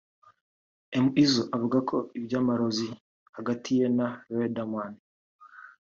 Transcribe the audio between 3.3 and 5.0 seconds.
hagati ye na Riderman